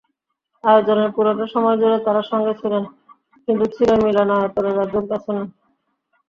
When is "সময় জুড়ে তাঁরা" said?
1.53-2.21